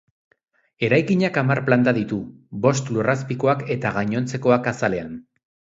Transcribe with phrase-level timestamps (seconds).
[0.87, 2.19] Eraikinak hamar planta ditu,
[2.65, 5.19] bost lurrazpikoak eta gainontzekoak azalean.